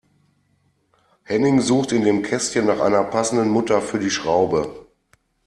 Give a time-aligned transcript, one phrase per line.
[1.25, 4.87] Henning sucht in dem Kästchen nach einer passenden Mutter für die Schraube.